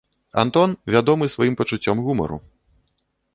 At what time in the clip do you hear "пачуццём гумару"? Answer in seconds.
1.59-2.41